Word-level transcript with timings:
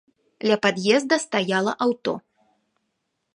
Ля 0.51 0.55
пад'езда 0.63 1.19
стаяла 1.25 1.73
аўто. 1.87 2.13